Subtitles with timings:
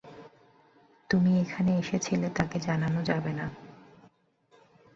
[1.09, 3.45] তুমি এখানে এসেছিলে তাকে জানানো যাবেনা।